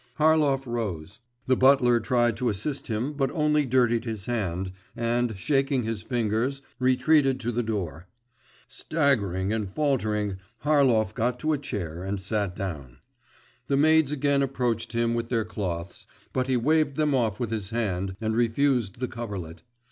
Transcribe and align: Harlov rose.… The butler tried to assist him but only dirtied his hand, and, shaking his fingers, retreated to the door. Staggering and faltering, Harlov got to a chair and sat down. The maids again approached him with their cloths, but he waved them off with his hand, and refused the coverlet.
Harlov 0.17 0.65
rose.… 0.65 1.19
The 1.45 1.55
butler 1.55 1.99
tried 1.99 2.35
to 2.37 2.49
assist 2.49 2.87
him 2.87 3.13
but 3.13 3.29
only 3.29 3.67
dirtied 3.67 4.03
his 4.03 4.25
hand, 4.25 4.71
and, 4.95 5.37
shaking 5.37 5.83
his 5.83 6.01
fingers, 6.01 6.63
retreated 6.79 7.39
to 7.41 7.51
the 7.51 7.61
door. 7.61 8.07
Staggering 8.67 9.53
and 9.53 9.69
faltering, 9.71 10.37
Harlov 10.63 11.13
got 11.13 11.39
to 11.41 11.53
a 11.53 11.57
chair 11.59 12.03
and 12.03 12.19
sat 12.19 12.55
down. 12.55 12.97
The 13.67 13.77
maids 13.77 14.11
again 14.11 14.41
approached 14.41 14.93
him 14.93 15.13
with 15.13 15.29
their 15.29 15.45
cloths, 15.45 16.07
but 16.33 16.47
he 16.47 16.57
waved 16.57 16.97
them 16.97 17.13
off 17.13 17.39
with 17.39 17.51
his 17.51 17.69
hand, 17.69 18.15
and 18.19 18.35
refused 18.35 19.01
the 19.01 19.07
coverlet. 19.07 19.61